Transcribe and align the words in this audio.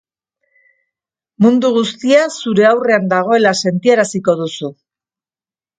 Mundu 1.47 1.71
guztia 1.77 2.23
zure 2.39 2.67
aurrean 2.73 3.07
dagoela 3.15 3.53
sentiaraziko 3.67 4.41
duzu. 4.45 4.75